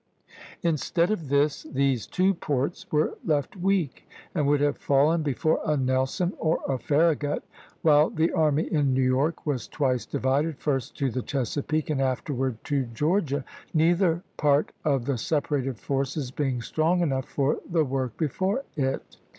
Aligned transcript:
Instead 0.63 1.11
of 1.11 1.29
this, 1.29 1.61
these 1.71 2.07
two 2.07 2.33
ports 2.33 2.91
were 2.91 3.19
left 3.23 3.55
weak, 3.55 4.09
and 4.33 4.47
would 4.47 4.59
have 4.59 4.79
fallen 4.79 5.21
before 5.21 5.59
a 5.63 5.77
Nelson 5.77 6.33
or 6.39 6.59
a 6.67 6.79
Farragut, 6.79 7.43
while 7.83 8.09
the 8.09 8.31
army 8.31 8.63
in 8.63 8.95
New 8.95 9.03
York 9.03 9.45
was 9.45 9.67
twice 9.67 10.07
divided, 10.07 10.57
first 10.57 10.97
to 10.97 11.11
the 11.11 11.21
Chesapeake 11.21 11.91
and 11.91 12.01
afterward 12.01 12.57
to 12.63 12.85
Georgia, 12.85 13.45
neither 13.75 14.23
part 14.37 14.71
of 14.83 15.05
the 15.05 15.19
separated 15.19 15.77
forces 15.77 16.31
being 16.31 16.63
strong 16.63 17.01
enough 17.01 17.25
for 17.29 17.59
the 17.69 17.85
work 17.85 18.17
before 18.17 18.63
it. 18.75 19.17